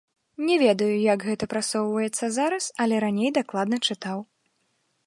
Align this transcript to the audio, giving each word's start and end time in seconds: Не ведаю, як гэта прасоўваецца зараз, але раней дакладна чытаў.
Не 0.45 0.55
ведаю, 0.61 0.95
як 1.13 1.25
гэта 1.31 1.49
прасоўваецца 1.53 2.31
зараз, 2.39 2.63
але 2.87 2.95
раней 3.07 3.31
дакладна 3.39 3.85
чытаў. 3.87 4.19